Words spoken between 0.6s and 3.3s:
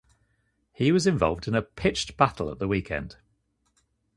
He was involved in a pitched battle at the weekend.